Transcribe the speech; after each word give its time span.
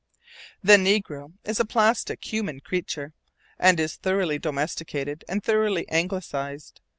The 0.63 0.77
negro 0.77 1.33
is 1.43 1.59
a 1.59 1.63
plastic 1.63 2.25
human 2.25 2.59
creature, 2.59 3.13
and 3.59 3.79
is 3.79 3.97
thoroughly 3.97 4.39
domesticated 4.39 5.23
and 5.29 5.43
thoroughly 5.43 5.87
anglicized. 5.89 6.81